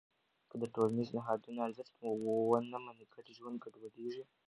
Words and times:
که 0.49 0.55
د 0.61 0.63
ټولنیزو 0.73 1.13
نهادونو 1.17 1.59
ارزښت 1.67 1.93
ونه 2.01 2.77
منې، 2.85 3.05
ګډ 3.13 3.25
ژوند 3.37 3.57
ګډوډېږي. 3.63 4.23